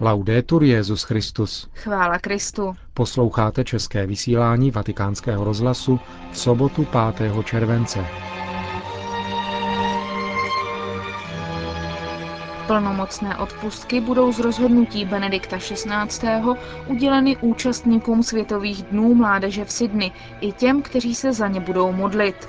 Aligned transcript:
Laudetur 0.00 0.62
Jezus 0.62 1.02
Christus. 1.02 1.68
Chvála 1.74 2.18
Kristu. 2.18 2.76
Posloucháte 2.94 3.64
české 3.64 4.06
vysílání 4.06 4.70
Vatikánského 4.70 5.44
rozhlasu 5.44 6.00
v 6.32 6.38
sobotu 6.38 6.86
5. 7.16 7.44
července. 7.44 8.06
Plnomocné 12.66 13.36
odpustky 13.36 14.00
budou 14.00 14.32
z 14.32 14.38
rozhodnutí 14.40 15.04
Benedikta 15.04 15.58
XVI. 15.58 16.40
uděleny 16.86 17.36
účastníkům 17.36 18.22
Světových 18.22 18.82
dnů 18.82 19.14
mládeže 19.14 19.64
v 19.64 19.72
Sydney 19.72 20.10
i 20.40 20.52
těm, 20.52 20.82
kteří 20.82 21.14
se 21.14 21.32
za 21.32 21.48
ně 21.48 21.60
budou 21.60 21.92
modlit. 21.92 22.48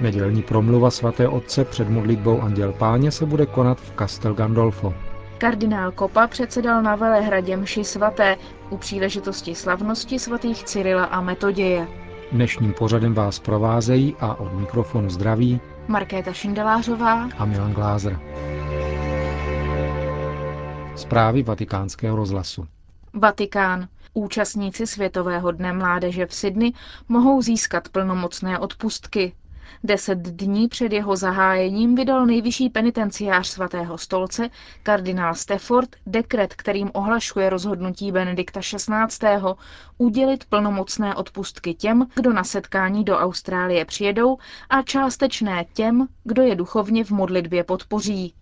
Nedělní 0.00 0.42
promluva 0.42 0.90
svaté 0.90 1.28
otce 1.28 1.64
před 1.64 1.88
modlitbou 1.88 2.40
Anděl 2.40 2.72
Páně 2.72 3.10
se 3.10 3.26
bude 3.26 3.46
konat 3.46 3.80
v 3.80 3.92
Castel 3.98 4.34
Gandolfo. 4.34 4.94
Kardinál 5.38 5.92
Kopa 5.92 6.26
předsedal 6.26 6.82
na 6.82 6.96
Velehradě 6.96 7.56
mši 7.56 7.84
svaté 7.84 8.36
u 8.70 8.76
příležitosti 8.76 9.54
slavnosti 9.54 10.18
svatých 10.18 10.64
Cyrila 10.64 11.04
a 11.04 11.20
Metoděje. 11.20 11.88
Dnešním 12.32 12.72
pořadem 12.72 13.14
vás 13.14 13.38
provázejí 13.38 14.16
a 14.20 14.34
od 14.34 14.52
mikrofonu 14.52 15.10
zdraví 15.10 15.60
Markéta 15.88 16.32
Šindelářová 16.32 17.28
a 17.38 17.44
Milan 17.44 17.72
Glázer. 17.72 18.20
Zprávy 20.96 21.42
vatikánského 21.42 22.16
rozhlasu. 22.16 22.66
Vatikán. 23.14 23.88
Účastníci 24.14 24.86
Světového 24.86 25.50
dne 25.52 25.72
mládeže 25.72 26.26
v 26.26 26.34
Sydney 26.34 26.72
mohou 27.08 27.42
získat 27.42 27.88
plnomocné 27.88 28.58
odpustky. 28.58 29.32
Deset 29.84 30.18
dní 30.18 30.68
před 30.68 30.92
jeho 30.92 31.16
zahájením 31.16 31.94
vydal 31.94 32.26
nejvyšší 32.26 32.68
penitenciář 32.68 33.48
svatého 33.48 33.98
stolce, 33.98 34.50
kardinál 34.82 35.34
Stafford, 35.34 35.96
dekret, 36.06 36.54
kterým 36.54 36.90
ohlašuje 36.94 37.50
rozhodnutí 37.50 38.12
Benedikta 38.12 38.60
XVI. 38.60 38.96
udělit 39.98 40.44
plnomocné 40.44 41.14
odpustky 41.14 41.74
těm, 41.74 42.06
kdo 42.14 42.32
na 42.32 42.44
setkání 42.44 43.04
do 43.04 43.18
Austrálie 43.18 43.84
přijedou 43.84 44.38
a 44.70 44.82
částečné 44.82 45.64
těm, 45.72 46.06
kdo 46.24 46.42
je 46.42 46.54
duchovně 46.54 47.04
v 47.04 47.10
modlitbě 47.10 47.64
podpoří. 47.64 48.34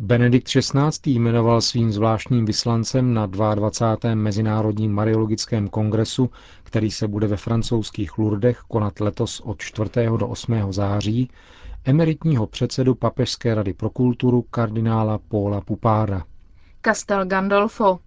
Benedikt 0.00 0.48
XVI. 0.48 0.90
jmenoval 1.06 1.60
svým 1.60 1.92
zvláštním 1.92 2.44
vyslancem 2.44 3.14
na 3.14 3.26
22. 3.26 4.14
Mezinárodním 4.14 4.92
mariologickém 4.92 5.68
kongresu, 5.68 6.30
který 6.62 6.90
se 6.90 7.08
bude 7.08 7.26
ve 7.26 7.36
francouzských 7.36 8.18
Lourdech 8.18 8.58
konat 8.68 9.00
letos 9.00 9.40
od 9.40 9.60
4. 9.60 9.90
do 10.18 10.28
8. 10.28 10.72
září, 10.72 11.30
emeritního 11.84 12.46
předsedu 12.46 12.94
Papežské 12.94 13.54
rady 13.54 13.72
pro 13.72 13.90
kulturu 13.90 14.42
kardinála 14.42 15.18
Paula 15.18 15.60
Pupára. 15.60 16.24
Castel 16.84 17.26
Gandolfo, 17.26 17.98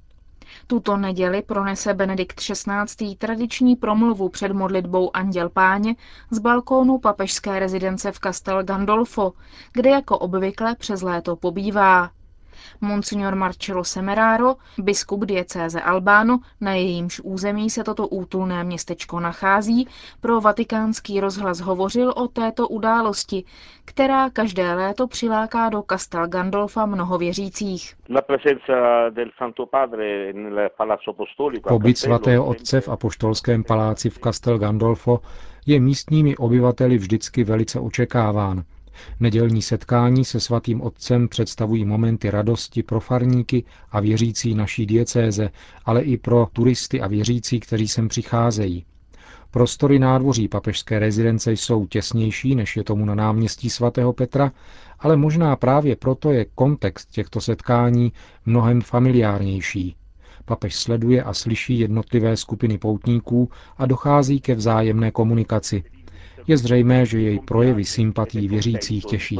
tuto 0.68 0.98
neděli 0.98 1.42
pronese 1.42 1.94
Benedikt 1.94 2.40
XVI. 2.40 3.16
tradiční 3.18 3.76
promluvu 3.76 4.30
před 4.30 4.52
modlitbou 4.52 5.16
Anděl 5.16 5.50
Páně 5.50 5.96
z 6.32 6.40
balkónu 6.40 6.98
papežské 6.98 7.60
rezidence 7.60 8.12
v 8.12 8.20
Castel 8.20 8.64
Gandolfo, 8.64 9.34
kde 9.74 9.90
jako 9.90 10.18
obvykle 10.18 10.76
přes 10.76 11.02
léto 11.02 11.36
pobývá. 11.36 12.10
Monsignor 12.82 13.36
Marcello 13.36 13.84
Semeraro, 13.84 14.56
biskup 14.78 15.26
diecéze 15.26 15.82
Albáno, 15.82 16.40
na 16.62 16.74
jejímž 16.74 17.20
území 17.24 17.70
se 17.70 17.84
toto 17.84 18.08
útulné 18.08 18.64
městečko 18.64 19.20
nachází, 19.20 19.88
pro 20.22 20.42
vatikánský 20.42 21.20
rozhlas 21.20 21.60
hovořil 21.60 22.14
o 22.16 22.28
této 22.28 22.68
události, 22.68 23.44
která 23.86 24.30
každé 24.30 24.74
léto 24.74 25.08
přiláká 25.08 25.70
do 25.70 25.84
Castel 25.90 26.28
Gandolfa 26.28 26.86
mnoho 26.86 27.18
věřících. 27.18 27.96
Pobyt 31.68 31.98
svatého 31.98 32.46
otce 32.46 32.82
v 32.82 32.90
apoštolském 32.90 33.64
paláci 33.64 34.10
v 34.10 34.20
Castel 34.20 34.60
Gandolfo 34.60 35.20
je 35.66 35.80
místními 35.80 36.38
obyvateli 36.38 36.98
vždycky 36.98 37.44
velice 37.44 37.80
očekáván, 37.80 38.64
Nedělní 39.20 39.62
setkání 39.62 40.26
se 40.26 40.40
svatým 40.40 40.82
otcem 40.82 41.28
představují 41.28 41.86
momenty 41.86 42.30
radosti 42.32 42.84
pro 42.84 43.00
farníky 43.00 43.64
a 43.92 44.00
věřící 44.00 44.56
naší 44.56 44.86
diecéze, 44.86 45.50
ale 45.86 46.02
i 46.02 46.18
pro 46.18 46.48
turisty 46.54 47.02
a 47.02 47.08
věřící, 47.08 47.60
kteří 47.60 47.88
sem 47.88 48.08
přicházejí. 48.08 48.86
Prostory 49.52 50.00
nádvoří 50.00 50.48
papežské 50.48 51.00
rezidence 51.00 51.52
jsou 51.52 51.86
těsnější, 51.86 52.56
než 52.56 52.78
je 52.78 52.84
tomu 52.84 53.06
na 53.06 53.16
náměstí 53.16 53.70
svatého 53.70 54.14
Petra, 54.14 54.52
ale 55.00 55.18
možná 55.18 55.56
právě 55.56 55.96
proto 55.96 56.32
je 56.32 56.46
kontext 56.56 57.12
těchto 57.12 57.42
setkání 57.42 58.14
mnohem 58.46 58.82
familiárnější. 58.82 59.96
Papež 60.46 60.76
sleduje 60.76 61.24
a 61.24 61.34
slyší 61.34 61.80
jednotlivé 61.80 62.38
skupiny 62.38 62.78
poutníků 62.78 63.50
a 63.78 63.86
dochází 63.86 64.42
ke 64.42 64.56
vzájemné 64.56 65.12
komunikaci. 65.12 65.84
Je 66.48 66.58
zřejmé, 66.58 67.06
že 67.06 67.20
jej 67.20 67.40
projevy 67.40 67.86
sympatí 67.86 68.48
věřících 68.48 69.06
těší. 69.06 69.40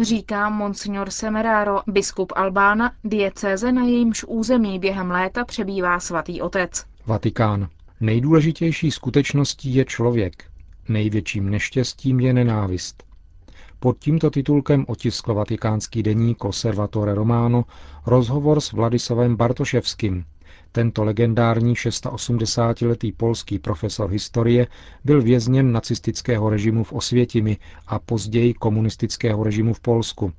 Říká 0.00 0.50
monsignor 0.50 1.10
Semeraro, 1.10 1.80
biskup 1.86 2.32
Albána, 2.36 2.92
diecéze 3.04 3.72
na 3.72 3.84
jejímž 3.84 4.24
území 4.24 4.78
během 4.78 5.10
léta 5.10 5.44
přebývá 5.44 6.00
svatý 6.00 6.40
otec. 6.42 6.84
Vatikán. 7.06 7.68
Nejdůležitější 8.00 8.90
skutečností 8.90 9.74
je 9.74 9.84
člověk. 9.84 10.44
Největším 10.88 11.50
neštěstím 11.50 12.20
je 12.20 12.32
nenávist. 12.32 13.04
Pod 13.80 13.98
tímto 13.98 14.30
titulkem 14.30 14.84
otiskl 14.88 15.34
vatikánský 15.34 16.02
deník 16.02 16.38
Conservatore 16.38 17.14
Romano 17.14 17.64
rozhovor 18.06 18.60
s 18.60 18.72
Vladislavem 18.72 19.36
Bartoševským, 19.36 20.24
tento 20.72 21.04
legendární 21.04 21.74
680-letý 21.74 23.12
polský 23.12 23.58
profesor 23.58 24.10
historie 24.10 24.66
byl 25.04 25.22
vězněn 25.22 25.72
nacistického 25.72 26.50
režimu 26.50 26.84
v 26.84 26.92
Osvětimi 26.92 27.56
a 27.86 27.98
později 27.98 28.54
komunistického 28.54 29.44
režimu 29.44 29.74
v 29.74 29.80
Polsku. 29.80 30.32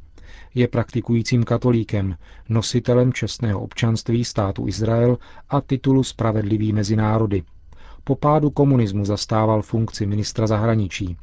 Je 0.55 0.67
praktikujícím 0.67 1.43
katolíkem, 1.43 2.15
nositelem 2.49 3.13
čestného 3.13 3.59
občanství 3.61 4.25
státu 4.25 4.67
Izrael 4.67 5.17
a 5.49 5.61
titulu 5.61 6.03
Spravedlivý 6.03 6.73
mezi 6.73 6.95
národy. 6.95 7.43
Po 8.03 8.15
pádu 8.15 8.49
komunismu 8.49 9.05
zastával 9.05 9.61
funkci 9.61 10.05
ministra 10.05 10.47
zahraničí. 10.47 11.17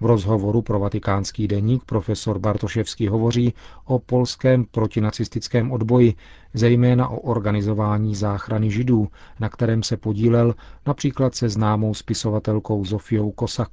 V 0.00 0.04
rozhovoru 0.04 0.62
pro 0.62 0.78
vatikánský 0.78 1.48
deník 1.48 1.84
profesor 1.84 2.38
Bartoševský 2.38 3.08
hovoří 3.08 3.54
o 3.84 3.98
polském 3.98 4.64
protinacistickém 4.64 5.72
odboji, 5.72 6.14
zejména 6.54 7.08
o 7.08 7.16
organizování 7.16 8.14
záchrany 8.14 8.70
židů, 8.70 9.08
na 9.40 9.48
kterém 9.48 9.82
se 9.82 9.96
podílel 9.96 10.54
například 10.86 11.34
se 11.34 11.48
známou 11.48 11.94
spisovatelkou 11.94 12.84
Zofiou 12.84 13.30
Kosak. 13.30 13.70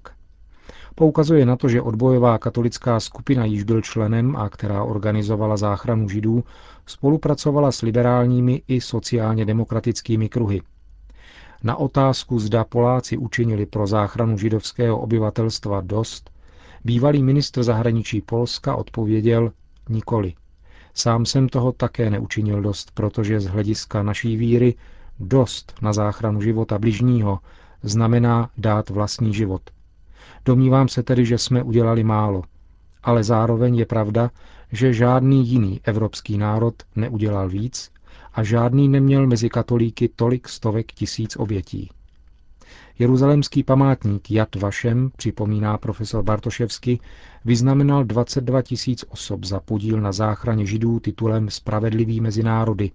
Poukazuje 0.95 1.45
na 1.45 1.55
to, 1.55 1.69
že 1.69 1.81
odbojová 1.81 2.37
katolická 2.37 2.99
skupina 2.99 3.45
již 3.45 3.63
byl 3.63 3.81
členem 3.81 4.35
a 4.35 4.49
která 4.49 4.83
organizovala 4.83 5.57
záchranu 5.57 6.09
židů, 6.09 6.43
spolupracovala 6.85 7.71
s 7.71 7.81
liberálními 7.81 8.61
i 8.67 8.81
sociálně 8.81 9.45
demokratickými 9.45 10.29
kruhy. 10.29 10.61
Na 11.63 11.75
otázku, 11.75 12.39
zda 12.39 12.63
Poláci 12.63 13.17
učinili 13.17 13.65
pro 13.65 13.87
záchranu 13.87 14.37
židovského 14.37 14.99
obyvatelstva 14.99 15.81
dost, 15.81 16.29
bývalý 16.85 17.23
ministr 17.23 17.63
zahraničí 17.63 18.21
Polska 18.21 18.75
odpověděl 18.75 19.51
nikoli. 19.89 20.33
Sám 20.93 21.25
jsem 21.25 21.49
toho 21.49 21.71
také 21.71 22.09
neučinil 22.09 22.61
dost, 22.61 22.91
protože 22.93 23.39
z 23.39 23.45
hlediska 23.45 24.03
naší 24.03 24.37
víry 24.37 24.75
dost 25.19 25.73
na 25.81 25.93
záchranu 25.93 26.41
života 26.41 26.77
bližního 26.79 27.39
znamená 27.83 28.49
dát 28.57 28.89
vlastní 28.89 29.33
život. 29.33 29.61
Domnívám 30.45 30.87
se 30.87 31.03
tedy, 31.03 31.25
že 31.25 31.37
jsme 31.37 31.63
udělali 31.63 32.03
málo, 32.03 32.43
ale 33.03 33.23
zároveň 33.23 33.75
je 33.75 33.85
pravda, 33.85 34.31
že 34.71 34.93
žádný 34.93 35.47
jiný 35.47 35.81
evropský 35.83 36.37
národ 36.37 36.75
neudělal 36.95 37.49
víc 37.49 37.91
a 38.37 38.43
žádný 38.43 38.89
neměl 38.89 39.27
mezi 39.27 39.49
katolíky 39.49 40.09
tolik 40.15 40.49
stovek 40.49 40.91
tisíc 40.91 41.35
obětí. 41.35 41.89
Jeruzalemský 42.99 43.63
památník 43.63 44.31
Jad 44.31 44.55
Vašem, 44.55 45.11
připomíná 45.17 45.77
profesor 45.77 46.23
Bartoševsky, 46.23 46.99
vyznamenal 47.45 48.03
22 48.03 48.61
tisíc 48.61 49.05
osob 49.09 49.43
za 49.45 49.59
podíl 49.59 50.01
na 50.01 50.11
záchraně 50.11 50.65
židů 50.65 50.99
titulem 50.99 51.49
Spravedlivý 51.49 52.21
mezi 52.21 52.43
národy 52.43 52.91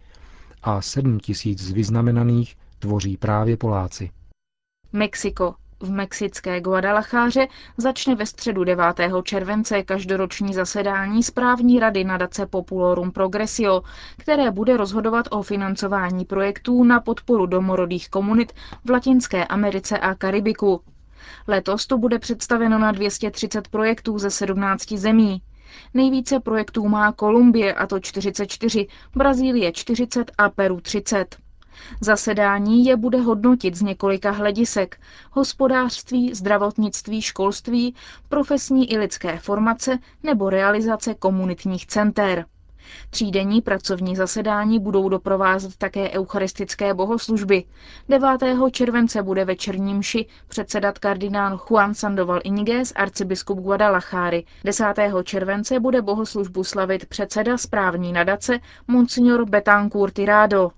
a 0.62 0.82
7 0.82 1.20
tisíc 1.20 1.62
z 1.62 1.70
vyznamenaných 1.70 2.56
tvoří 2.78 3.16
právě 3.16 3.56
Poláci. 3.56 4.10
Mexiko. 4.92 5.54
V 5.82 5.90
mexické 5.90 6.60
Guadalacháře 6.60 7.48
začne 7.76 8.14
ve 8.14 8.26
středu 8.26 8.64
9. 8.64 8.84
července 9.24 9.82
každoroční 9.82 10.54
zasedání 10.54 11.22
správní 11.22 11.80
rady 11.80 12.04
nadace 12.04 12.46
Populorum 12.46 13.10
Progressio, 13.12 13.82
které 14.18 14.50
bude 14.50 14.76
rozhodovat 14.76 15.26
o 15.30 15.42
financování 15.42 16.24
projektů 16.24 16.84
na 16.84 17.00
podporu 17.00 17.46
domorodých 17.46 18.08
komunit 18.08 18.52
v 18.84 18.90
Latinské 18.90 19.44
Americe 19.46 19.98
a 19.98 20.14
Karibiku. 20.14 20.80
Letos 21.48 21.86
to 21.86 21.98
bude 21.98 22.18
představeno 22.18 22.78
na 22.78 22.92
230 22.92 23.68
projektů 23.68 24.18
ze 24.18 24.30
17 24.30 24.92
zemí. 24.92 25.42
Nejvíce 25.94 26.40
projektů 26.40 26.88
má 26.88 27.12
Kolumbie, 27.12 27.74
a 27.74 27.86
to 27.86 28.00
44, 28.00 28.86
Brazílie 29.16 29.72
40 29.72 30.30
a 30.38 30.48
Peru 30.48 30.80
30. 30.80 31.36
Zasedání 32.00 32.84
je 32.84 32.96
bude 32.96 33.18
hodnotit 33.20 33.74
z 33.74 33.82
několika 33.82 34.30
hledisek 34.30 35.00
hospodářství, 35.30 36.34
zdravotnictví, 36.34 37.22
školství, 37.22 37.94
profesní 38.28 38.92
i 38.92 38.98
lidské 38.98 39.38
formace 39.38 39.98
nebo 40.22 40.50
realizace 40.50 41.14
komunitních 41.14 41.86
center. 41.86 42.44
Třídenní 43.10 43.60
pracovní 43.60 44.16
zasedání 44.16 44.78
budou 44.78 45.08
doprovázet 45.08 45.76
také 45.76 46.10
eucharistické 46.10 46.94
bohoslužby. 46.94 47.64
9. 48.08 48.28
července 48.70 49.22
bude 49.22 49.44
večerní 49.44 49.94
mši 49.94 50.26
předsedat 50.48 50.98
kardinál 50.98 51.56
Juan 51.70 51.94
Sandoval 51.94 52.40
Iniguez, 52.44 52.92
arcibiskup 52.96 53.58
Guadalajary. 53.58 54.44
10. 54.64 54.84
července 55.24 55.80
bude 55.80 56.02
bohoslužbu 56.02 56.64
slavit 56.64 57.06
předseda 57.06 57.58
správní 57.58 58.12
nadace 58.12 58.58
Monsignor 58.88 59.44
Betancourt 59.50 60.14
Tirado. 60.14 60.70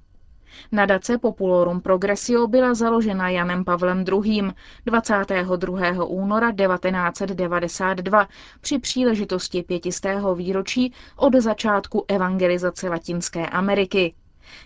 Nadace 0.72 1.18
Populorum 1.18 1.80
Progressio 1.80 2.46
byla 2.46 2.74
založena 2.74 3.28
Janem 3.28 3.64
Pavlem 3.64 4.04
II. 4.24 4.42
22. 4.86 6.04
února 6.04 6.52
1992 6.52 8.28
při 8.60 8.78
příležitosti 8.78 9.62
pětistého 9.62 10.34
výročí 10.34 10.92
od 11.16 11.34
začátku 11.34 12.04
evangelizace 12.08 12.88
Latinské 12.88 13.46
Ameriky. 13.46 14.14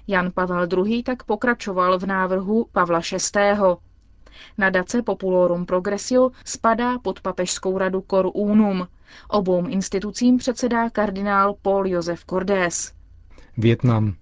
Jan 0.06 0.30
Pavel 0.34 0.69
II. 0.86 1.02
tak 1.02 1.22
pokračoval 1.22 1.98
v 1.98 2.06
návrhu 2.06 2.66
Pavla 2.72 3.00
VI. 3.36 3.40
Nadace 4.58 5.02
Populorum 5.02 5.66
Progressio 5.66 6.30
spadá 6.44 6.98
pod 6.98 7.20
papežskou 7.20 7.78
radu 7.78 8.04
Cor 8.10 8.30
Unum. 8.34 8.88
Obou 9.28 9.66
institucím 9.66 10.36
předsedá 10.36 10.90
kardinál 10.90 11.54
Paul 11.62 11.86
Josef 11.86 12.25
Cordés. 12.25 12.92
Větnam. 13.56 14.14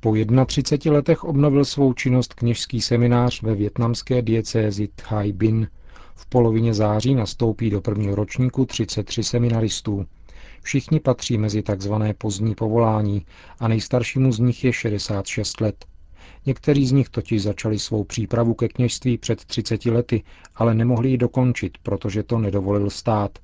Po 0.00 0.14
31 0.46 0.92
letech 0.96 1.24
obnovil 1.24 1.64
svou 1.64 1.92
činnost 1.92 2.34
kněžský 2.34 2.80
seminář 2.80 3.42
ve 3.42 3.54
větnamské 3.54 4.22
diecézi 4.22 4.88
Thai 5.08 5.32
Binh. 5.32 5.68
V 6.16 6.26
polovině 6.26 6.74
září 6.74 7.14
nastoupí 7.14 7.70
do 7.70 7.80
prvního 7.80 8.14
ročníku 8.14 8.64
33 8.66 9.22
seminaristů. 9.22 10.06
Všichni 10.62 11.00
patří 11.00 11.38
mezi 11.38 11.62
tzv. 11.62 11.92
pozdní 12.18 12.54
povolání 12.54 13.26
a 13.60 13.68
nejstaršímu 13.68 14.32
z 14.32 14.38
nich 14.38 14.64
je 14.64 14.72
66 14.72 15.60
let. 15.60 15.84
Někteří 16.46 16.86
z 16.86 16.92
nich 16.92 17.08
totiž 17.08 17.42
začali 17.42 17.78
svou 17.78 18.04
přípravu 18.04 18.54
ke 18.54 18.68
kněžství 18.68 19.18
před 19.18 19.44
30 19.44 19.86
lety, 19.86 20.22
ale 20.54 20.74
nemohli 20.74 21.10
ji 21.10 21.18
dokončit, 21.18 21.78
protože 21.82 22.22
to 22.22 22.38
nedovolil 22.38 22.90
stát. 22.90 23.38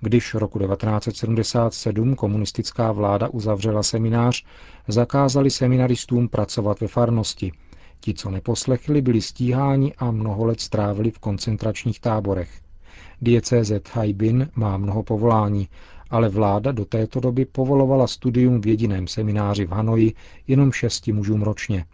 Když 0.00 0.34
roku 0.34 0.58
1977 0.58 2.14
komunistická 2.14 2.92
vláda 2.92 3.28
uzavřela 3.28 3.82
seminář, 3.82 4.44
zakázali 4.88 5.50
seminaristům 5.50 6.28
pracovat 6.28 6.80
ve 6.80 6.88
farnosti. 6.88 7.52
Ti, 8.00 8.14
co 8.14 8.30
neposlechli, 8.30 9.02
byli 9.02 9.22
stíháni 9.22 9.94
a 9.98 10.10
mnoho 10.10 10.44
let 10.44 10.60
strávili 10.60 11.10
v 11.10 11.18
koncentračních 11.18 12.00
táborech. 12.00 12.50
Diecéze 13.22 13.80
Haibin 13.92 14.48
má 14.54 14.76
mnoho 14.76 15.02
povolání, 15.02 15.68
ale 16.10 16.28
vláda 16.28 16.72
do 16.72 16.84
této 16.84 17.20
doby 17.20 17.44
povolovala 17.44 18.06
studium 18.06 18.60
v 18.60 18.66
jediném 18.66 19.06
semináři 19.06 19.66
v 19.66 19.70
Hanoji 19.70 20.14
jenom 20.46 20.72
šesti 20.72 21.12
mužům 21.12 21.42
ročně. 21.42 21.84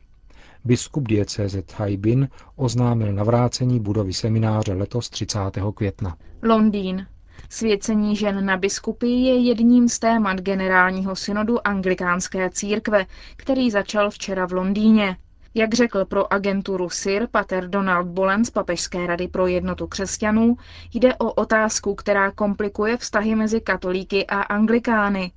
Biskup 0.65 1.09
diecéze 1.09 1.63
Haibin 1.77 2.29
oznámil 2.57 3.13
navrácení 3.13 3.81
budovy 3.81 4.13
semináře 4.13 4.73
letos 4.73 5.11
30. 5.11 5.39
května. 5.75 6.17
Londýn. 6.43 7.07
Svěcení 7.51 8.17
žen 8.17 8.47
na 8.47 8.57
biskupy 8.57 9.07
je 9.07 9.37
jedním 9.37 9.89
z 9.89 9.99
témat 9.99 10.41
generálního 10.41 11.17
synodu 11.17 11.67
anglikánské 11.67 12.51
církve, 12.51 13.07
který 13.37 13.71
začal 13.71 14.11
včera 14.11 14.47
v 14.47 14.53
Londýně. 14.53 15.17
Jak 15.55 15.75
řekl 15.75 16.05
pro 16.05 16.33
agenturu 16.33 16.91
SIR 16.91 17.27
pater 17.31 17.69
Donald 17.69 18.07
Bolen 18.07 18.45
z 18.45 18.51
Papežské 18.51 19.07
rady 19.07 19.29
pro 19.29 19.47
jednotu 19.47 19.87
křesťanů, 19.87 20.57
jde 20.95 21.15
o 21.15 21.33
otázku, 21.33 21.95
která 21.95 22.31
komplikuje 22.31 22.97
vztahy 22.97 23.35
mezi 23.35 23.61
katolíky 23.61 24.27
a 24.27 24.41
anglikány. 24.41 25.33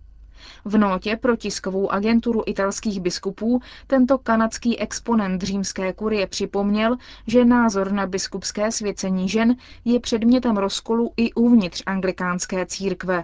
V 0.65 0.77
notě 0.77 1.15
pro 1.15 1.35
tiskovou 1.35 1.91
agenturu 1.91 2.43
italských 2.45 2.99
biskupů 3.01 3.61
tento 3.87 4.17
kanadský 4.17 4.79
exponent 4.79 5.41
římské 5.41 5.93
kurie 5.93 6.27
připomněl, 6.27 6.97
že 7.27 7.45
názor 7.45 7.91
na 7.91 8.07
biskupské 8.07 8.71
svěcení 8.71 9.29
žen 9.29 9.55
je 9.85 9.99
předmětem 9.99 10.57
rozkolu 10.57 11.13
i 11.17 11.33
uvnitř 11.33 11.83
anglikánské 11.85 12.65
církve. 12.65 13.23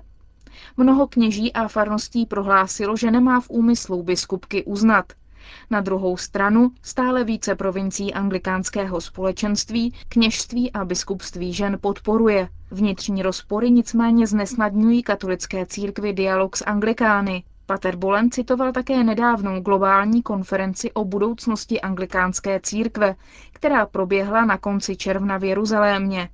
Mnoho 0.78 1.08
kněží 1.08 1.54
a 1.54 1.68
farností 1.68 2.26
prohlásilo, 2.26 2.98
že 2.98 3.12
nemá 3.12 3.40
v 3.42 3.50
úmyslu 3.50 4.04
biskupky 4.04 4.64
uznat. 4.64 5.14
Na 5.70 5.82
druhou 5.82 6.18
stranu 6.18 6.72
stále 6.82 7.24
více 7.24 7.56
provincií 7.56 8.14
anglikánského 8.14 9.02
společenství 9.02 9.94
kněžství 10.10 10.72
a 10.72 10.86
biskupství 10.86 11.54
žen 11.54 11.78
podporuje. 11.82 12.50
Vnitřní 12.72 13.22
rozpory 13.22 13.72
nicméně 13.72 14.28
znesnadňují 14.28 15.04
katolické 15.04 15.66
církvi 15.66 16.14
dialog 16.14 16.58
s 16.58 16.66
anglikány. 16.66 17.44
Pater 17.66 17.96
Bolen 17.96 18.32
citoval 18.32 18.72
také 18.72 19.04
nedávnou 19.04 19.60
globální 19.62 20.22
konferenci 20.22 20.92
o 20.92 21.06
budoucnosti 21.06 21.82
anglikánské 21.82 22.60
církve, 22.60 23.16
která 23.52 23.86
proběhla 23.86 24.46
na 24.46 24.58
konci 24.58 24.96
června 24.96 25.38
v 25.38 25.44
Jeruzalémě. 25.44 26.30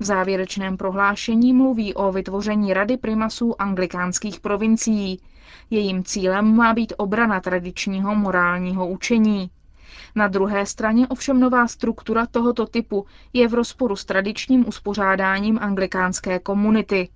V 0.00 0.04
závěrečném 0.04 0.76
prohlášení 0.76 1.52
mluví 1.52 1.94
o 1.94 2.12
vytvoření 2.12 2.74
Rady 2.74 2.96
primasů 2.96 3.62
anglikánských 3.62 4.40
provincií. 4.40 5.20
Jejím 5.70 6.04
cílem 6.04 6.56
má 6.56 6.74
být 6.74 6.92
obrana 6.96 7.40
tradičního 7.40 8.14
morálního 8.14 8.88
učení. 8.88 9.50
Na 10.14 10.28
druhé 10.28 10.66
straně 10.66 11.08
ovšem 11.08 11.40
nová 11.40 11.68
struktura 11.68 12.26
tohoto 12.26 12.66
typu 12.66 13.06
je 13.32 13.48
v 13.48 13.54
rozporu 13.54 13.96
s 13.96 14.04
tradičním 14.04 14.68
uspořádáním 14.68 15.58
anglikánské 15.62 16.38
komunity. 16.38 17.08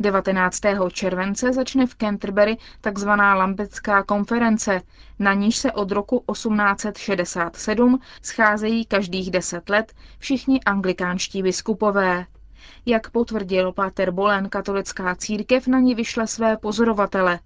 19. 0.00 0.60
července 0.92 1.52
začne 1.52 1.86
v 1.86 1.94
Canterbury 1.94 2.56
tzv. 2.80 3.08
Lambecká 3.08 4.02
konference, 4.02 4.82
na 5.18 5.34
níž 5.34 5.56
se 5.56 5.72
od 5.72 5.92
roku 5.92 6.24
1867 6.32 8.00
scházejí 8.22 8.84
každých 8.86 9.30
deset 9.30 9.68
let 9.68 9.92
všichni 10.18 10.60
anglikánští 10.60 11.42
biskupové. 11.42 12.26
Jak 12.86 13.10
potvrdil 13.10 13.72
Pater 13.72 14.10
Bolen, 14.10 14.48
katolická 14.48 15.14
církev 15.14 15.66
na 15.66 15.80
ní 15.80 15.94
vyšle 15.94 16.26
své 16.26 16.56
pozorovatele. 16.56 17.40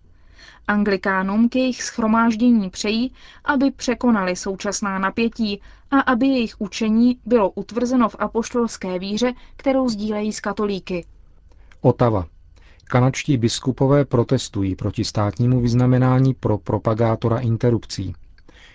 Anglikánům 0.68 1.48
k 1.48 1.56
jejich 1.56 1.82
schromáždění 1.82 2.70
přejí, 2.70 3.14
aby 3.44 3.70
překonali 3.70 4.36
současná 4.36 4.98
napětí 4.98 5.60
a 5.90 6.00
aby 6.00 6.26
jejich 6.26 6.60
učení 6.60 7.18
bylo 7.26 7.50
utvrzeno 7.50 8.08
v 8.08 8.16
apoštolské 8.18 8.98
víře, 8.98 9.32
kterou 9.56 9.88
sdílejí 9.88 10.32
s 10.32 10.40
katolíky. 10.40 11.06
Otava. 11.84 12.26
Kanačtí 12.84 13.36
biskupové 13.36 14.04
protestují 14.04 14.76
proti 14.76 15.04
státnímu 15.04 15.60
vyznamenání 15.60 16.34
pro 16.34 16.58
propagátora 16.58 17.38
interrupcí. 17.38 18.14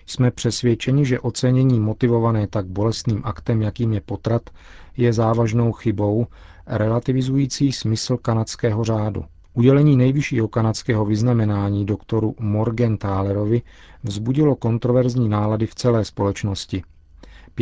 Jsme 0.06 0.30
přesvědčeni, 0.30 1.04
že 1.04 1.20
ocenění 1.20 1.80
motivované 1.80 2.46
tak 2.46 2.66
bolestným 2.66 3.20
aktem, 3.24 3.62
jakým 3.62 3.92
je 3.92 4.00
potrat, 4.00 4.42
je 4.96 5.12
závažnou 5.12 5.72
chybou, 5.72 6.26
relativizující 6.66 7.72
smysl 7.72 8.16
kanadského 8.16 8.84
řádu. 8.84 9.24
Udělení 9.54 9.96
nejvyššího 9.96 10.48
kanadského 10.48 11.04
vyznamenání 11.04 11.86
doktoru 11.86 12.34
Morgentalerovi 12.40 13.62
vzbudilo 14.02 14.56
kontroverzní 14.56 15.28
nálady 15.28 15.66
v 15.66 15.74
celé 15.74 16.04
společnosti. 16.04 16.82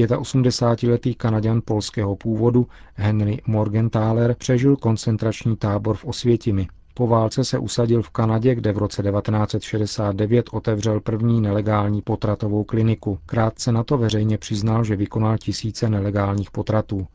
85-letý 0.04 1.14
Kanaďan 1.14 1.60
polského 1.64 2.16
původu 2.16 2.66
Henry 2.94 3.40
Morgenthaler 3.46 4.34
přežil 4.34 4.76
koncentrační 4.76 5.56
tábor 5.56 5.96
v 5.96 6.04
Osvětimi. 6.04 6.66
Po 6.94 7.06
válce 7.06 7.44
se 7.44 7.58
usadil 7.58 8.02
v 8.02 8.10
Kanadě, 8.10 8.54
kde 8.54 8.72
v 8.72 8.78
roce 8.78 9.02
1969 9.02 10.46
otevřel 10.52 11.00
první 11.00 11.40
nelegální 11.40 12.02
potratovou 12.02 12.64
kliniku. 12.64 13.18
Krátce 13.26 13.72
na 13.72 13.84
to 13.84 13.98
veřejně 13.98 14.38
přiznal, 14.38 14.84
že 14.84 14.96
vykonal 14.96 15.38
tisíce 15.38 15.88
nelegálních 15.88 16.50
potratů. 16.50 17.06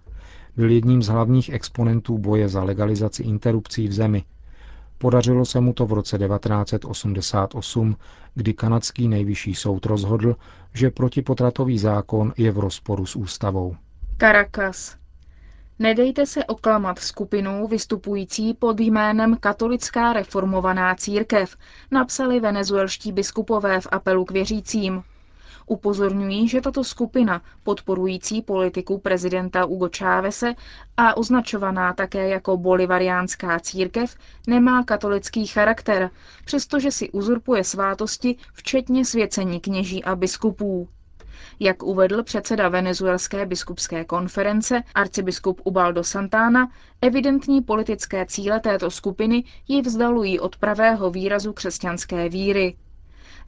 Byl 0.57 0.69
jedním 0.71 1.03
z 1.03 1.07
hlavních 1.07 1.49
exponentů 1.49 2.17
boje 2.17 2.49
za 2.49 2.63
legalizaci 2.63 3.23
interrupcí 3.23 3.87
v 3.87 3.93
zemi. 3.93 4.23
Podařilo 5.01 5.45
se 5.45 5.59
mu 5.61 5.73
to 5.73 5.85
v 5.85 5.93
roce 5.93 6.17
1988, 6.17 7.95
kdy 8.35 8.53
kanadský 8.53 9.07
nejvyšší 9.07 9.55
soud 9.55 9.85
rozhodl, 9.85 10.35
že 10.73 10.91
protipotratový 10.91 11.79
zákon 11.79 12.33
je 12.37 12.51
v 12.51 12.59
rozporu 12.59 13.05
s 13.05 13.15
ústavou. 13.15 13.75
Caracas. 14.19 14.95
Nedejte 15.79 16.25
se 16.25 16.45
oklamat 16.45 16.99
skupinou 16.99 17.67
vystupující 17.67 18.53
pod 18.53 18.79
jménem 18.79 19.37
Katolická 19.39 20.13
reformovaná 20.13 20.95
církev, 20.95 21.57
napsali 21.91 22.39
venezuelští 22.39 23.11
biskupové 23.11 23.81
v 23.81 23.87
apelu 23.91 24.25
k 24.25 24.31
věřícím. 24.31 25.03
Upozorňují, 25.65 26.47
že 26.47 26.61
tato 26.61 26.83
skupina, 26.83 27.41
podporující 27.63 28.41
politiku 28.41 28.97
prezidenta 28.97 29.63
Hugo 29.63 29.89
Chávese 29.97 30.53
a 30.97 31.17
označovaná 31.17 31.93
také 31.93 32.29
jako 32.29 32.57
bolivariánská 32.57 33.59
církev, 33.59 34.15
nemá 34.47 34.83
katolický 34.83 35.47
charakter, 35.47 36.09
přestože 36.45 36.91
si 36.91 37.09
uzurpuje 37.09 37.63
svátosti, 37.63 38.35
včetně 38.53 39.05
svěcení 39.05 39.59
kněží 39.59 40.03
a 40.03 40.15
biskupů. 40.15 40.87
Jak 41.59 41.83
uvedl 41.83 42.23
předseda 42.23 42.69
venezuelské 42.69 43.45
biskupské 43.45 44.05
konference 44.05 44.83
arcibiskup 44.95 45.61
Ubaldo 45.63 46.03
Santana, 46.03 46.71
evidentní 47.01 47.61
politické 47.61 48.25
cíle 48.25 48.59
této 48.59 48.91
skupiny 48.91 49.43
ji 49.67 49.81
vzdalují 49.81 50.39
od 50.39 50.55
pravého 50.57 51.11
výrazu 51.11 51.53
křesťanské 51.53 52.29
víry. 52.29 52.75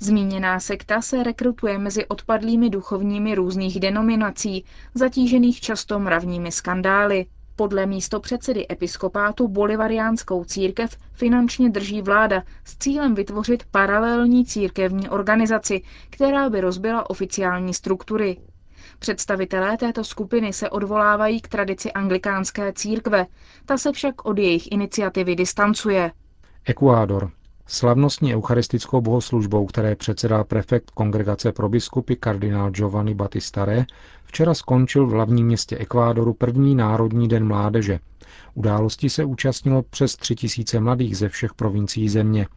Zmíněná 0.03 0.59
sekta 0.59 1.01
se 1.01 1.23
rekrutuje 1.23 1.77
mezi 1.77 2.05
odpadlými 2.05 2.69
duchovními 2.69 3.35
různých 3.35 3.79
denominací, 3.79 4.65
zatížených 4.93 5.61
často 5.61 5.99
mravními 5.99 6.51
skandály. 6.51 7.25
Podle 7.55 7.85
místo 7.85 8.19
předsedy 8.19 8.65
episkopátu 8.71 9.47
bolivariánskou 9.47 10.43
církev 10.43 10.97
finančně 11.13 11.69
drží 11.69 12.01
vláda 12.01 12.43
s 12.65 12.77
cílem 12.77 13.15
vytvořit 13.15 13.63
paralelní 13.71 14.45
církevní 14.45 15.09
organizaci, 15.09 15.81
která 16.09 16.49
by 16.49 16.61
rozbila 16.61 17.09
oficiální 17.09 17.73
struktury. 17.73 18.37
Představitelé 18.99 19.77
této 19.77 20.03
skupiny 20.03 20.53
se 20.53 20.69
odvolávají 20.69 21.41
k 21.41 21.47
tradici 21.47 21.91
anglikánské 21.91 22.73
církve, 22.73 23.25
ta 23.65 23.77
se 23.77 23.91
však 23.91 24.25
od 24.25 24.37
jejich 24.37 24.71
iniciativy 24.71 25.35
distancuje. 25.35 26.11
Ekvádor. 26.65 27.31
Slavnostní 27.67 28.35
eucharistickou 28.35 29.01
bohoslužbou, 29.01 29.65
které 29.65 29.95
předsedal 29.95 30.43
prefekt 30.43 30.91
kongregace 30.91 31.51
pro 31.51 31.69
biskupy 31.69 32.15
kardinál 32.15 32.69
Giovanni 32.71 33.13
Battistare, 33.15 33.85
včera 34.25 34.53
skončil 34.53 35.07
v 35.07 35.11
hlavním 35.11 35.45
městě 35.45 35.77
Ekvádoru 35.77 36.33
první 36.33 36.75
Národní 36.75 37.27
den 37.27 37.47
mládeže. 37.47 37.99
Události 38.53 39.09
se 39.09 39.25
účastnilo 39.25 39.83
přes 39.83 40.15
tři 40.15 40.35
tisíce 40.35 40.79
mladých 40.79 41.17
ze 41.17 41.29
všech 41.29 41.53
provincií 41.53 42.09
země. 42.09 42.47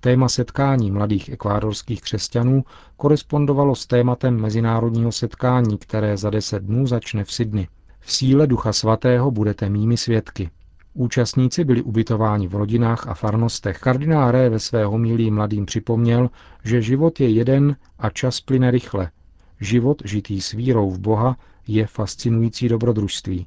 Téma 0.00 0.28
setkání 0.28 0.90
mladých 0.90 1.28
ekvádorských 1.28 2.02
křesťanů 2.02 2.64
korespondovalo 2.96 3.74
s 3.74 3.86
tématem 3.86 4.40
mezinárodního 4.40 5.12
setkání, 5.12 5.78
které 5.78 6.16
za 6.16 6.30
deset 6.30 6.62
dnů 6.62 6.86
začne 6.86 7.24
v 7.24 7.32
Sydney. 7.32 7.68
V 8.00 8.12
síle 8.12 8.46
Ducha 8.46 8.72
Svatého 8.72 9.30
budete 9.30 9.68
mými 9.68 9.96
svědky. 9.96 10.50
Účastníci 10.98 11.64
byli 11.64 11.82
ubytováni 11.82 12.48
v 12.48 12.54
rodinách 12.54 13.08
a 13.08 13.14
farnostech. 13.14 13.78
Kardinál 13.78 14.30
Ré 14.30 14.48
ve 14.48 14.58
své 14.58 14.84
homilí 14.84 15.30
mladým 15.30 15.66
připomněl, 15.66 16.30
že 16.64 16.82
život 16.82 17.20
je 17.20 17.28
jeden 17.28 17.76
a 17.98 18.10
čas 18.10 18.40
plyne 18.40 18.70
rychle. 18.70 19.10
Život 19.60 20.02
žitý 20.04 20.40
s 20.40 20.52
vírou 20.52 20.90
v 20.90 20.98
Boha 20.98 21.36
je 21.68 21.86
fascinující 21.86 22.68
dobrodružství. 22.68 23.46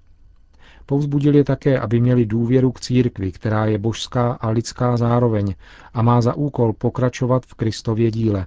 Povzbudil 0.85 1.35
je 1.35 1.43
také, 1.43 1.79
aby 1.79 1.99
měli 1.99 2.25
důvěru 2.25 2.71
k 2.71 2.79
církvi, 2.79 3.31
která 3.31 3.65
je 3.65 3.77
božská 3.77 4.31
a 4.31 4.49
lidská 4.49 4.97
zároveň 4.97 5.55
a 5.93 6.01
má 6.01 6.21
za 6.21 6.33
úkol 6.33 6.73
pokračovat 6.73 7.45
v 7.45 7.53
Kristově 7.53 8.11
díle. 8.11 8.45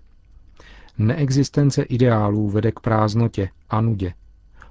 Neexistence 0.98 1.82
ideálů 1.82 2.50
vede 2.50 2.72
k 2.72 2.80
prázdnotě 2.80 3.48
a 3.70 3.80
nudě. 3.80 4.12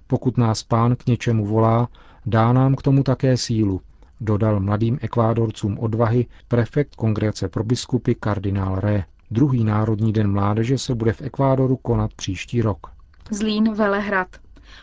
Pokud 0.07 0.37
nás 0.37 0.63
pán 0.63 0.95
k 0.95 1.05
něčemu 1.05 1.45
volá, 1.45 1.87
dá 2.25 2.53
nám 2.53 2.75
k 2.75 2.81
tomu 2.81 3.03
také 3.03 3.37
sílu, 3.37 3.81
dodal 4.21 4.59
mladým 4.59 4.99
ekvádorcům 5.01 5.79
odvahy 5.79 6.25
prefekt 6.47 6.95
kongregace 6.95 7.49
pro 7.49 7.63
biskupy 7.63 8.15
kardinál 8.15 8.75
Ré. 8.75 9.03
Druhý 9.31 9.63
Národní 9.63 10.13
den 10.13 10.31
mládeže 10.31 10.77
se 10.77 10.95
bude 10.95 11.13
v 11.13 11.21
Ekvádoru 11.21 11.77
konat 11.77 12.13
příští 12.13 12.61
rok. 12.61 12.87
Zlín 13.31 13.73
Velehrad. 13.73 14.27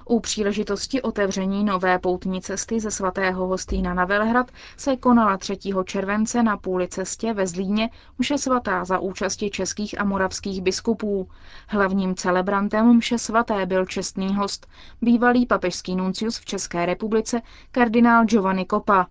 U 0.04 0.20
příležitosti 0.20 1.02
otevření 1.02 1.64
nové 1.64 1.98
poutní 1.98 2.40
cesty 2.40 2.80
ze 2.80 2.90
svatého 2.90 3.46
Hostýna 3.46 3.94
na 3.94 4.04
Velehrad 4.04 4.50
se 4.76 4.96
konala 4.96 5.36
3. 5.36 5.58
července 5.84 6.42
na 6.42 6.56
půli 6.56 6.88
cestě 6.88 7.32
ve 7.32 7.46
Zlíně 7.46 7.90
mše 8.18 8.38
svatá 8.38 8.84
za 8.84 8.98
účasti 8.98 9.50
českých 9.50 10.00
a 10.00 10.04
moravských 10.04 10.62
biskupů. 10.62 11.28
Hlavním 11.68 12.14
celebrantem 12.14 12.96
mše 12.96 13.18
svaté 13.18 13.66
byl 13.66 13.86
čestný 13.86 14.34
host, 14.34 14.66
bývalý 15.02 15.46
papežský 15.46 15.96
nuncius 15.96 16.38
v 16.38 16.44
České 16.44 16.86
republice 16.86 17.42
kardinál 17.70 18.24
Giovanni 18.24 18.66
Copa 18.70 19.06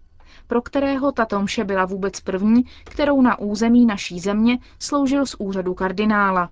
pro 0.47 0.61
kterého 0.61 1.11
tato 1.11 1.41
mše 1.41 1.63
byla 1.63 1.85
vůbec 1.85 2.19
první, 2.19 2.63
kterou 2.91 3.21
na 3.21 3.39
území 3.39 3.85
naší 3.85 4.19
země 4.19 4.57
sloužil 4.79 5.25
z 5.25 5.35
úřadu 5.39 5.73
kardinála. 5.73 6.49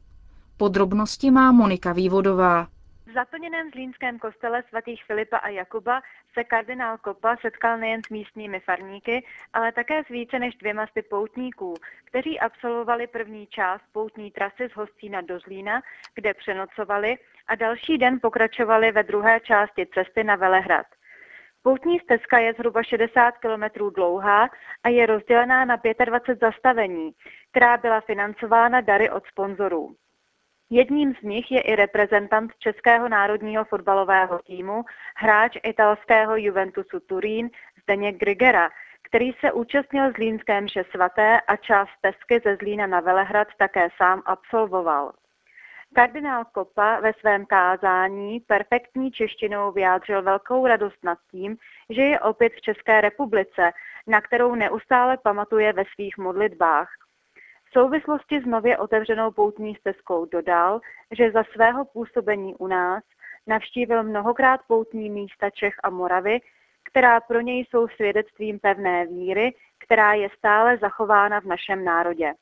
Podrobnosti 0.57 1.31
má 1.31 1.51
Monika 1.51 1.93
Vývodová. 1.93 2.67
V 3.07 3.13
zaplněném 3.13 3.71
zlínském 3.71 4.19
kostele 4.19 4.63
svatých 4.69 5.03
Filipa 5.03 5.37
a 5.37 5.49
Jakuba 5.49 6.01
se 6.33 6.43
kardinál 6.43 6.97
Kopa 6.97 7.35
setkal 7.41 7.77
nejen 7.77 8.01
s 8.07 8.09
místními 8.09 8.59
farníky, 8.59 9.25
ale 9.53 9.71
také 9.71 10.03
s 10.03 10.07
více 10.07 10.39
než 10.39 10.55
dvěma 10.55 10.87
sty 10.87 11.01
poutníků, 11.01 11.73
kteří 12.05 12.39
absolvovali 12.39 13.07
první 13.07 13.47
část 13.47 13.81
poutní 13.91 14.31
trasy 14.31 14.69
z 14.69 14.75
Hostína 14.75 15.21
do 15.21 15.39
Zlína, 15.39 15.81
kde 16.15 16.33
přenocovali 16.33 17.17
a 17.47 17.55
další 17.55 17.97
den 17.97 18.19
pokračovali 18.21 18.91
ve 18.91 19.03
druhé 19.03 19.39
části 19.39 19.87
cesty 19.93 20.23
na 20.23 20.35
Velehrad. 20.35 20.85
Poutní 21.65 21.99
stezka 21.99 22.37
je 22.39 22.53
zhruba 22.53 22.83
60 22.83 23.31
km 23.37 23.89
dlouhá 23.95 24.49
a 24.83 24.89
je 24.89 25.05
rozdělená 25.05 25.65
na 25.65 25.75
25 26.05 26.39
zastavení, 26.39 27.11
která 27.51 27.77
byla 27.77 28.01
financována 28.01 28.81
dary 28.81 29.09
od 29.09 29.23
sponzorů. 29.25 29.95
Jedním 30.69 31.15
z 31.15 31.21
nich 31.21 31.51
je 31.51 31.61
i 31.61 31.75
reprezentant 31.75 32.51
Českého 32.59 33.09
národního 33.09 33.65
fotbalového 33.65 34.39
týmu, 34.39 34.83
hráč 35.17 35.57
italského 35.63 36.35
Juventusu 36.35 36.99
Turín 36.99 37.49
Zdeněk 37.83 38.17
Grigera, 38.17 38.69
který 39.01 39.31
se 39.39 39.51
účastnil 39.51 40.11
Zlínské 40.11 40.61
mše 40.61 40.83
svaté 40.91 41.41
a 41.41 41.55
část 41.55 41.89
stezky 41.97 42.41
ze 42.43 42.55
Zlína 42.55 42.87
na 42.87 42.99
Velehrad 42.99 43.47
také 43.57 43.87
sám 43.97 44.21
absolvoval. 44.25 45.11
Kardinál 45.95 46.45
Kopa 46.45 46.99
ve 46.99 47.13
svém 47.13 47.45
kázání 47.45 48.39
perfektní 48.39 49.11
češtinou 49.11 49.71
vyjádřil 49.71 50.21
velkou 50.21 50.67
radost 50.67 51.03
nad 51.03 51.17
tím, 51.31 51.57
že 51.89 52.01
je 52.01 52.19
opět 52.19 52.53
v 52.53 52.61
České 52.61 53.01
republice, 53.01 53.71
na 54.07 54.21
kterou 54.21 54.55
neustále 54.55 55.17
pamatuje 55.17 55.73
ve 55.73 55.83
svých 55.93 56.17
modlitbách. 56.17 56.89
V 57.65 57.79
souvislosti 57.79 58.41
s 58.41 58.45
nově 58.45 58.77
otevřenou 58.77 59.31
poutní 59.31 59.75
stezkou 59.75 60.25
dodal, 60.25 60.81
že 61.11 61.31
za 61.31 61.43
svého 61.53 61.85
působení 61.85 62.55
u 62.55 62.67
nás 62.67 63.03
navštívil 63.47 64.03
mnohokrát 64.03 64.61
poutní 64.67 65.09
místa 65.09 65.49
Čech 65.49 65.75
a 65.83 65.89
Moravy, 65.89 66.39
která 66.83 67.19
pro 67.19 67.41
něj 67.41 67.59
jsou 67.59 67.87
svědectvím 67.87 68.59
pevné 68.59 69.07
víry, 69.07 69.53
která 69.79 70.13
je 70.13 70.29
stále 70.37 70.77
zachována 70.77 71.41
v 71.41 71.45
našem 71.45 71.85
národě. 71.85 72.33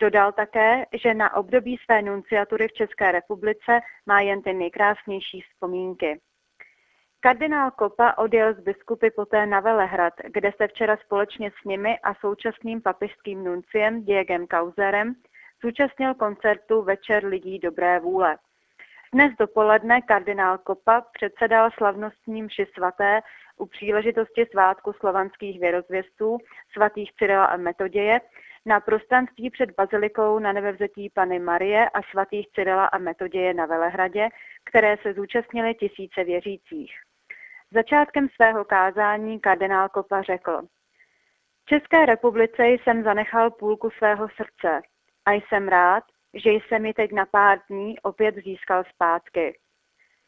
Dodal 0.00 0.32
také, 0.32 0.86
že 1.02 1.14
na 1.14 1.36
období 1.36 1.76
své 1.84 2.02
nunciatury 2.02 2.68
v 2.68 2.72
České 2.72 3.12
republice 3.12 3.80
má 4.06 4.20
jen 4.20 4.42
ty 4.42 4.54
nejkrásnější 4.54 5.40
vzpomínky. 5.40 6.20
Kardinál 7.20 7.70
Kopa 7.70 8.14
odjel 8.18 8.54
z 8.54 8.60
biskupy 8.60 9.10
poté 9.10 9.46
na 9.46 9.60
Velehrad, 9.60 10.14
kde 10.24 10.52
se 10.56 10.68
včera 10.68 10.96
společně 10.96 11.50
s 11.60 11.64
nimi 11.64 11.98
a 11.98 12.14
současným 12.14 12.82
papižským 12.82 13.44
nunciem 13.44 14.04
Diegem 14.04 14.46
Kauzerem 14.46 15.14
zúčastnil 15.64 16.14
koncertu 16.14 16.82
Večer 16.82 17.24
lidí 17.24 17.58
dobré 17.58 18.00
vůle. 18.00 18.38
Dnes 19.12 19.32
dopoledne 19.38 20.02
kardinál 20.02 20.58
Kopa 20.58 21.00
předsedal 21.12 21.70
slavnostním 21.70 22.44
mši 22.44 22.66
svaté 22.74 23.20
u 23.56 23.66
příležitosti 23.66 24.46
svátku 24.50 24.92
slovanských 24.92 25.60
věrozvěstů 25.60 26.38
svatých 26.72 27.12
Cyrila 27.14 27.44
a 27.44 27.56
Metoděje 27.56 28.20
na 28.66 28.80
prostranství 28.80 29.50
před 29.50 29.70
bazilikou 29.70 30.38
na 30.38 30.52
nebevzetí 30.52 31.10
Pany 31.10 31.38
Marie 31.38 31.88
a 31.88 32.02
svatých 32.02 32.48
Cyrila 32.54 32.86
a 32.86 32.98
Metoděje 32.98 33.54
na 33.54 33.66
Velehradě, 33.66 34.28
které 34.64 34.96
se 35.02 35.12
zúčastnili 35.12 35.74
tisíce 35.74 36.24
věřících. 36.24 36.92
Začátkem 37.72 38.28
svého 38.28 38.64
kázání 38.64 39.40
kardinál 39.40 39.88
Kopa 39.88 40.22
řekl, 40.22 40.62
v 41.62 41.68
České 41.68 42.06
republice 42.06 42.66
jsem 42.68 43.02
zanechal 43.02 43.50
půlku 43.50 43.90
svého 43.90 44.28
srdce 44.28 44.80
a 45.26 45.32
jsem 45.32 45.68
rád, 45.68 46.04
že 46.34 46.50
jsem 46.50 46.86
ji 46.86 46.94
teď 46.94 47.12
na 47.12 47.26
pár 47.26 47.58
dní 47.68 48.00
opět 48.00 48.34
získal 48.34 48.84
zpátky. 48.94 49.58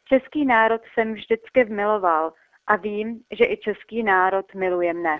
Český 0.05 0.45
národ 0.45 0.81
jsem 0.93 1.13
vždycky 1.13 1.63
vmiloval 1.63 2.33
a 2.67 2.75
vím, 2.75 3.19
že 3.31 3.45
i 3.45 3.57
český 3.57 4.03
národ 4.03 4.55
miluje 4.55 4.93
mne. 4.93 5.19